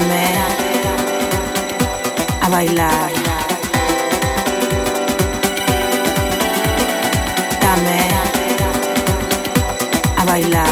Déjame 0.00 0.24
a 2.40 2.48
bailar. 2.48 3.12
Dame 7.60 8.00
a 10.16 10.24
bailar. 10.24 10.69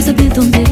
Quer 0.00 0.06
saber 0.06 0.30
dónde 0.30 0.69